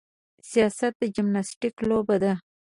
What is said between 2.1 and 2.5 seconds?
ده.